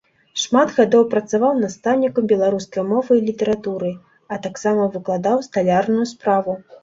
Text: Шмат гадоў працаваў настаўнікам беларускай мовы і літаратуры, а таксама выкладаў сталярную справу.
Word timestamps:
Шмат 0.43 0.69
гадоў 0.77 1.03
працаваў 1.11 1.59
настаўнікам 1.63 2.23
беларускай 2.31 2.83
мовы 2.95 3.13
і 3.19 3.23
літаратуры, 3.27 3.91
а 4.35 4.39
таксама 4.49 4.89
выкладаў 4.99 5.37
сталярную 5.49 6.05
справу. 6.13 6.57